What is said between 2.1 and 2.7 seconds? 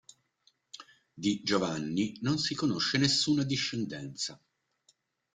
non si